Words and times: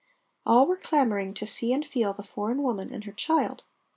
All 0.47 0.65
were 0.65 0.77
clamoring 0.77 1.35
to 1.35 1.45
see 1.45 1.71
and 1.71 1.85
feel 1.85 2.11
the 2.11 2.23
foreign 2.23 2.63
woman 2.63 2.91
and 2.91 3.03
her 3.03 3.11
child. 3.11 3.61